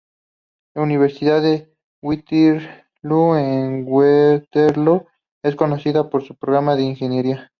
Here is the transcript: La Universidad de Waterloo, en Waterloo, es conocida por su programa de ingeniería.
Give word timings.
La 0.73 0.81
Universidad 0.81 1.43
de 1.43 1.75
Waterloo, 2.01 3.35
en 3.37 3.85
Waterloo, 3.87 5.05
es 5.43 5.55
conocida 5.55 6.09
por 6.09 6.23
su 6.25 6.33
programa 6.35 6.75
de 6.75 6.81
ingeniería. 6.81 7.49